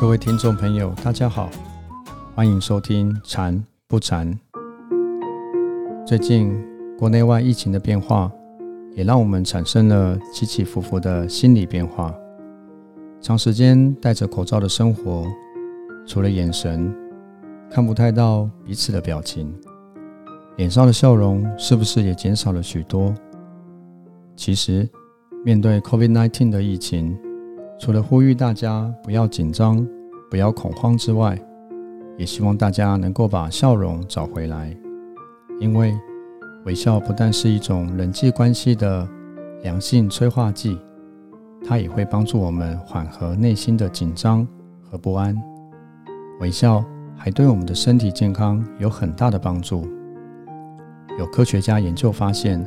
[0.00, 1.50] 各位听众朋友，大家好，
[2.34, 4.32] 欢迎收听《禅不禅》。
[6.06, 6.58] 最近
[6.98, 8.32] 国内外疫情的变化，
[8.96, 12.14] 也让我们产生了起起伏伏的心理变化。
[13.20, 15.26] 长时间戴着口罩的生活，
[16.06, 16.90] 除了眼神
[17.70, 19.54] 看不太到彼此的表情，
[20.56, 23.14] 脸上的笑容是不是也减少了许多？
[24.34, 24.88] 其实，
[25.44, 27.14] 面对 COVID-19 的疫情，
[27.78, 29.86] 除了呼吁大家不要紧张、
[30.30, 31.36] 不要恐慌之外，
[32.16, 34.74] 也希望大家能够把笑容找回来。
[35.58, 35.92] 因为
[36.64, 39.06] 微笑不但是一种人际关系的
[39.62, 40.78] 良性催化剂，
[41.66, 44.46] 它也会帮助我们缓和内心的紧张
[44.80, 45.36] 和不安。
[46.40, 46.84] 微笑
[47.16, 49.86] 还对我们的身体健康有很大的帮助。
[51.18, 52.64] 有科学家研究发现，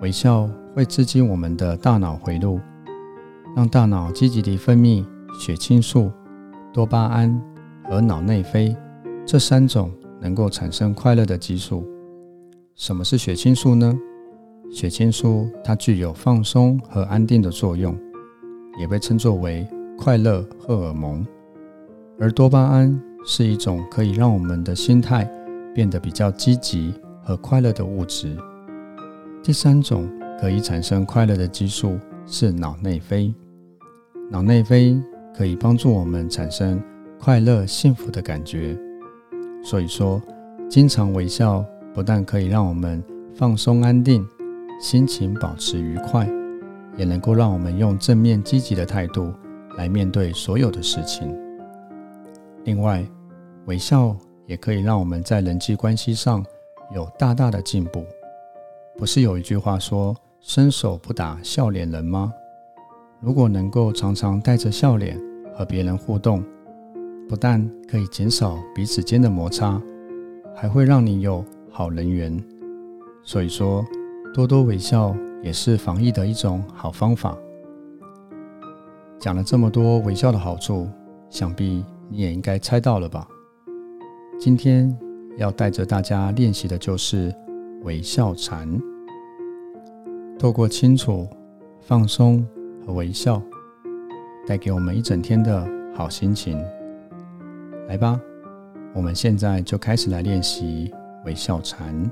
[0.00, 2.60] 微笑会刺激我们的大脑回路。
[3.56, 5.04] 让大脑积极地分泌
[5.38, 6.10] 血清素、
[6.74, 7.40] 多巴胺
[7.84, 8.76] 和脑内啡
[9.24, 11.86] 这三种能够产生快乐的激素。
[12.74, 13.96] 什么是血清素呢？
[14.72, 17.96] 血清素它具有放松和安定的作用，
[18.80, 19.64] 也被称作为
[19.96, 21.24] 快乐荷尔蒙。
[22.18, 25.30] 而多巴胺是一种可以让我们的心态
[25.72, 28.36] 变得比较积极和快乐的物质。
[29.44, 33.32] 第三种可以产生快乐的激素是脑内啡。
[34.28, 35.00] 脑内啡
[35.36, 36.82] 可以帮助我们产生
[37.18, 38.78] 快乐、幸福的感觉，
[39.64, 40.22] 所以说，
[40.68, 43.02] 经常微笑不但可以让我们
[43.34, 44.24] 放松、安定，
[44.80, 46.28] 心情保持愉快，
[46.96, 49.32] 也能够让我们用正面、积极的态度
[49.76, 51.36] 来面对所有的事情。
[52.64, 53.04] 另外，
[53.66, 56.44] 微笑也可以让我们在人际关系上
[56.94, 58.04] 有大大的进步。
[58.96, 62.32] 不是有一句话说“伸手不打笑脸人”吗？
[63.24, 65.18] 如果能够常常带着笑脸
[65.54, 66.44] 和别人互动，
[67.26, 69.80] 不但可以减少彼此间的摩擦，
[70.54, 72.38] 还会让你有好人缘。
[73.22, 73.82] 所以说，
[74.34, 77.34] 多多微笑也是防疫的一种好方法。
[79.18, 80.86] 讲了这么多微笑的好处，
[81.30, 83.26] 想必你也应该猜到了吧？
[84.38, 84.94] 今天
[85.38, 87.34] 要带着大家练习的就是
[87.84, 88.68] 微笑禅，
[90.38, 91.26] 透过清楚、
[91.80, 92.46] 放松。
[92.86, 93.42] 和微笑
[94.46, 96.58] 带给我们一整天的好心情。
[97.88, 98.20] 来吧，
[98.94, 100.92] 我们现在就开始来练习
[101.24, 102.10] 微笑禅。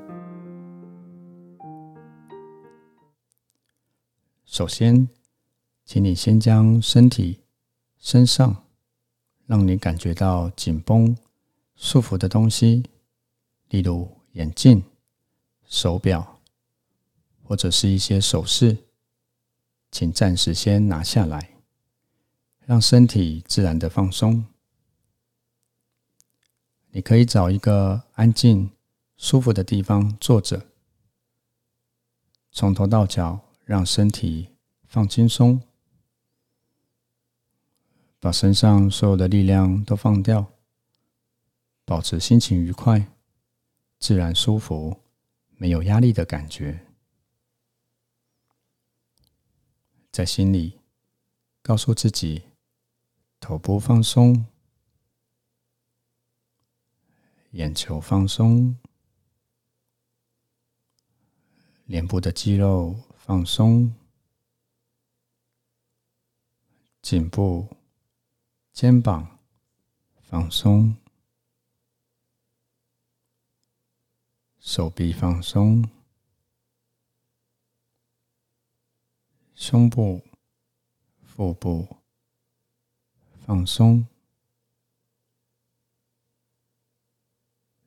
[4.44, 5.08] 首先，
[5.84, 7.40] 请你先将身体、
[7.98, 8.64] 身上
[9.46, 11.16] 让你感觉到紧绷、
[11.76, 12.82] 束缚的东西，
[13.70, 14.82] 例如眼镜、
[15.64, 16.40] 手表，
[17.42, 18.76] 或者是一些首饰。
[19.92, 21.50] 请暂时先拿下来，
[22.64, 24.46] 让身体自然的放松。
[26.92, 28.70] 你可以找一个安静、
[29.18, 30.66] 舒服的地方坐着，
[32.50, 34.48] 从头到脚让身体
[34.86, 35.60] 放轻松，
[38.18, 40.52] 把身上所有的力量都放掉，
[41.84, 43.08] 保持心情愉快、
[43.98, 45.00] 自然舒服、
[45.56, 46.86] 没有压力的感觉。
[50.12, 50.78] 在心里
[51.62, 52.42] 告诉自己：
[53.40, 54.46] 头部放松，
[57.52, 58.76] 眼球放松，
[61.86, 63.94] 脸部的肌肉放松，
[67.00, 67.74] 颈部、
[68.70, 69.38] 肩膀
[70.20, 70.94] 放松，
[74.60, 75.88] 手臂放松。
[79.62, 80.20] 胸部、
[81.22, 81.86] 腹部
[83.46, 84.04] 放松，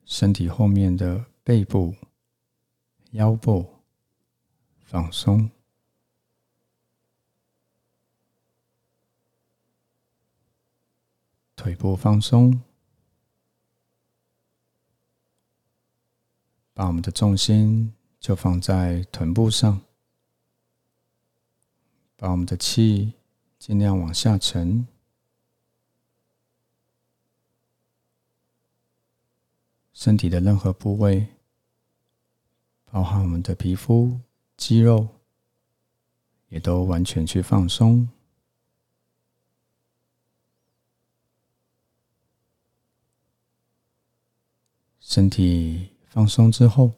[0.05, 1.93] 身体后面的背部、
[3.11, 3.81] 腰部
[4.85, 5.51] 放松，
[11.57, 12.61] 腿部放松，
[16.73, 19.84] 把我们的重心就放在臀部上。
[22.17, 23.13] 把我们的气
[23.59, 24.87] 尽量往下沉，
[29.93, 31.27] 身体的任何部位，
[32.85, 34.19] 包含我们的皮肤、
[34.55, 35.07] 肌肉，
[36.49, 38.07] 也都完全去放松。
[44.99, 46.93] 身体放松之后，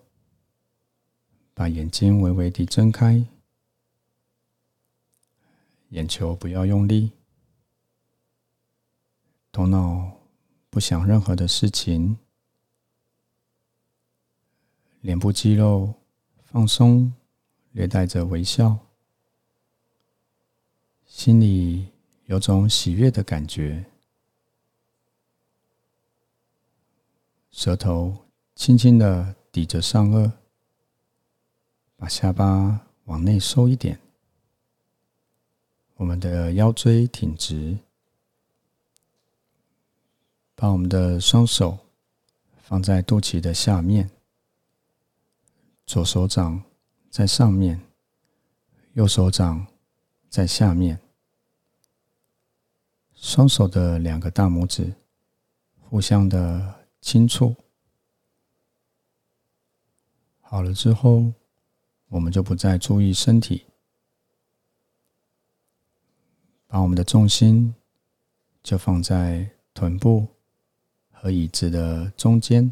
[1.54, 3.28] 把眼睛微微地睁开。
[5.90, 7.12] 眼球不要用力，
[9.52, 10.20] 头脑
[10.70, 12.18] 不想任何的事情，
[15.02, 15.94] 脸部肌肉
[16.44, 17.14] 放松，
[17.72, 18.78] 略带着微笑，
[21.06, 21.88] 心里
[22.26, 23.86] 有种喜悦的感觉，
[27.50, 28.26] 舌头
[28.56, 30.32] 轻轻的抵着上颚，
[31.96, 34.00] 把下巴往内收一点，
[35.98, 37.78] 我们的腰椎挺直。
[40.60, 41.78] 把我们的双手
[42.64, 44.10] 放在肚脐的下面，
[45.86, 46.64] 左手掌
[47.12, 47.80] 在上面，
[48.94, 49.68] 右手掌
[50.30, 51.00] 在下面，
[53.14, 54.92] 双手的两个大拇指
[55.80, 57.56] 互相的轻触。
[60.42, 61.32] 好了之后，
[62.10, 63.68] 我们就不再注意身体，
[66.68, 67.74] 把我们的重心
[68.62, 70.28] 就放在臀部。
[71.20, 72.72] 和椅子的中间，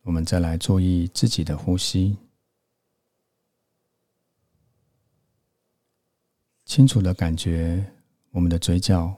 [0.00, 2.16] 我们再来注意自己的呼吸，
[6.64, 7.92] 清楚的感觉
[8.30, 9.14] 我们的嘴角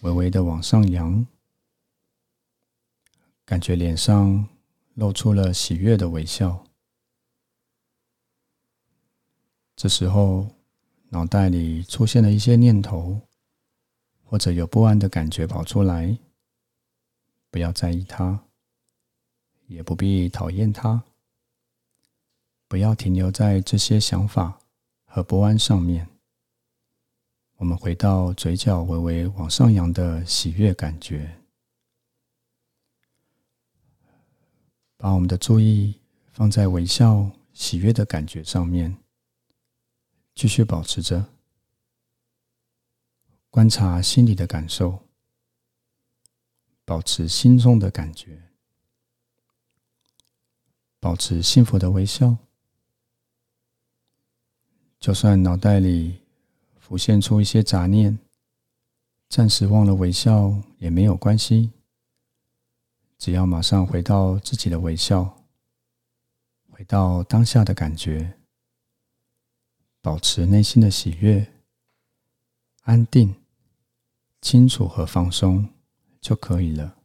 [0.00, 1.26] 微微的往上扬，
[3.44, 4.48] 感觉脸上
[4.94, 6.64] 露出了喜悦的微笑。
[9.82, 10.46] 这时候。
[11.08, 13.20] 脑袋里出现了一些念头，
[14.22, 16.18] 或者有不安的感觉跑出来，
[17.50, 18.44] 不要在意它，
[19.66, 21.02] 也不必讨厌它，
[22.66, 24.58] 不要停留在这些想法
[25.04, 26.08] 和不安上面。
[27.56, 31.42] 我们回到嘴角微微往上扬的喜悦感觉，
[34.96, 36.00] 把我们的注意
[36.32, 38.96] 放在微笑喜悦的感觉上面。
[40.34, 41.26] 继续保持着，
[43.50, 45.06] 观察心里的感受，
[46.84, 48.50] 保持心中的感觉，
[50.98, 52.36] 保持幸福的微笑。
[54.98, 56.22] 就算脑袋里
[56.78, 58.18] 浮现出一些杂念，
[59.28, 61.72] 暂时忘了微笑也没有关系。
[63.18, 65.44] 只要马上回到自己的微笑，
[66.70, 68.38] 回到当下的感觉。
[70.02, 71.46] 保持内心的喜悦、
[72.82, 73.36] 安定、
[74.40, 75.68] 清楚和放松
[76.20, 76.96] 就可以了。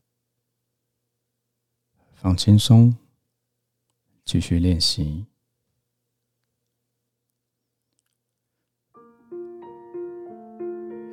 [2.16, 2.98] 放轻松，
[4.26, 5.28] 继续练习。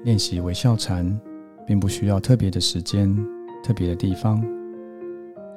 [0.05, 1.21] 练习微笑禅，
[1.67, 3.15] 并不需要特别的时间、
[3.63, 4.43] 特别的地方，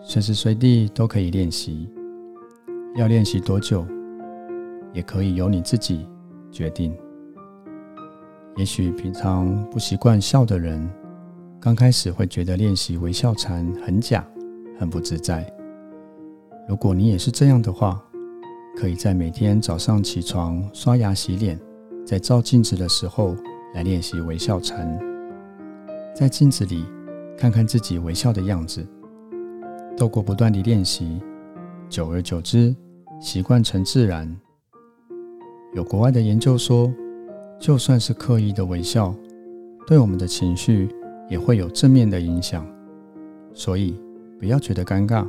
[0.01, 1.89] 随时随地都可以练习。
[2.97, 3.87] 要练习多久，
[4.93, 6.05] 也可以由你自己。
[6.51, 6.95] 决定。
[8.55, 10.89] 也许平常不习惯笑的人，
[11.59, 14.25] 刚开始会觉得练习微笑禅很假、
[14.79, 15.45] 很不自在。
[16.67, 18.03] 如果你也是这样的话，
[18.75, 21.59] 可以在每天早上起床、刷牙、洗脸，
[22.05, 23.35] 在照镜子的时候
[23.73, 24.99] 来练习微笑禅。
[26.15, 26.83] 在镜子里
[27.37, 28.85] 看看自己微笑的样子，
[29.95, 31.21] 透过不断的练习，
[31.89, 32.75] 久而久之，
[33.19, 34.35] 习惯成自然。
[35.73, 36.91] 有国外的研究说，
[37.59, 39.13] 就算是刻意的微笑，
[39.85, 40.89] 对我们的情绪
[41.29, 42.65] 也会有正面的影响。
[43.53, 43.99] 所以
[44.39, 45.27] 不要觉得尴尬，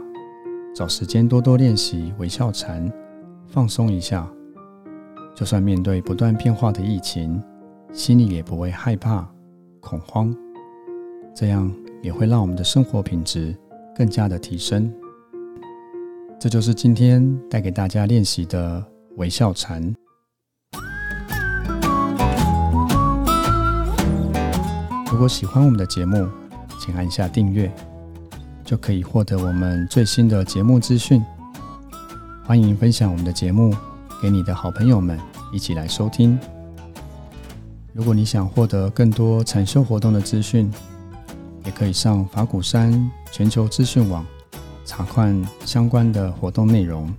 [0.75, 2.91] 找时间多多练习微笑禅，
[3.47, 4.31] 放松一下。
[5.35, 7.43] 就算面对不断变化的疫情，
[7.93, 9.29] 心里也不会害怕、
[9.81, 10.35] 恐慌，
[11.35, 13.55] 这样也会让我们的生活品质
[13.95, 14.93] 更加的提升。
[16.39, 18.85] 这就是今天带给大家练习的
[19.17, 19.95] 微笑禅。
[25.19, 26.29] 如果喜欢我们的节目，
[26.79, 27.69] 请按下订阅，
[28.65, 31.21] 就可以获得我们最新的节目资讯。
[32.45, 33.75] 欢迎分享我们的节目
[34.23, 35.19] 给你的好朋友们
[35.53, 36.39] 一起来收听。
[37.93, 40.71] 如果你想获得更多禅修活动的资讯，
[41.65, 44.25] 也可以上法鼓山全球资讯网
[44.85, 47.13] 查看相关的活动内容。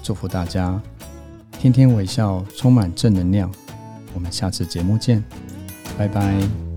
[0.00, 0.80] 祝福大家
[1.50, 3.50] 天天微笑，充满正能量。
[4.14, 5.24] 我们下次节目见，
[5.98, 6.67] 拜拜。